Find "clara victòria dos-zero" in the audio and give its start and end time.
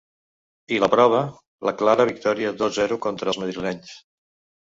1.81-2.99